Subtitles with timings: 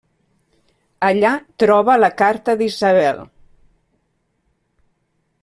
[1.09, 3.21] Allà troba la carta d'Isabel.